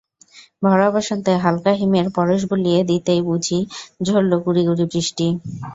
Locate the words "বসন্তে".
0.95-1.31